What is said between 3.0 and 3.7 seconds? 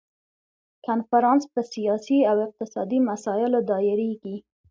مسایلو